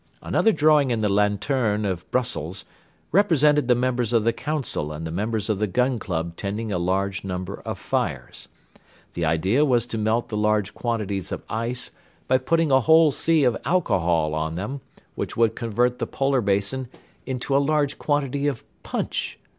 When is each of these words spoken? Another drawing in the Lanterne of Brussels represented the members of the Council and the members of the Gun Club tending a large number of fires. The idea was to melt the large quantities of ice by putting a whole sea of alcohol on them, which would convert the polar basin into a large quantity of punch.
Another 0.23 0.51
drawing 0.51 0.89
in 0.89 1.01
the 1.01 1.09
Lanterne 1.09 1.85
of 1.85 2.09
Brussels 2.09 2.65
represented 3.11 3.67
the 3.67 3.75
members 3.75 4.13
of 4.13 4.23
the 4.23 4.33
Council 4.33 4.91
and 4.91 5.05
the 5.05 5.11
members 5.11 5.47
of 5.47 5.59
the 5.59 5.67
Gun 5.67 5.99
Club 5.99 6.35
tending 6.37 6.71
a 6.71 6.79
large 6.79 7.23
number 7.23 7.61
of 7.65 7.77
fires. 7.77 8.47
The 9.13 9.25
idea 9.25 9.63
was 9.63 9.85
to 9.85 9.99
melt 9.99 10.29
the 10.29 10.35
large 10.37 10.73
quantities 10.73 11.31
of 11.31 11.43
ice 11.51 11.91
by 12.27 12.39
putting 12.39 12.71
a 12.71 12.81
whole 12.81 13.11
sea 13.11 13.43
of 13.43 13.55
alcohol 13.63 14.33
on 14.33 14.55
them, 14.55 14.81
which 15.13 15.37
would 15.37 15.55
convert 15.55 15.99
the 15.99 16.07
polar 16.07 16.41
basin 16.41 16.87
into 17.27 17.55
a 17.55 17.59
large 17.61 17.99
quantity 17.99 18.47
of 18.47 18.63
punch. 18.81 19.37